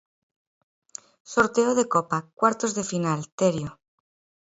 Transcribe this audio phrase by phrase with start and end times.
[1.33, 3.71] Sorteo de Copa, cuartos de final, Terio.